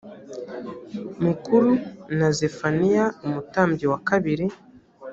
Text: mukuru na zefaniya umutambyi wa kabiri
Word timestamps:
mukuru 1.23 1.69
na 2.17 2.29
zefaniya 2.37 3.05
umutambyi 3.25 3.85
wa 3.91 3.99
kabiri 4.07 4.45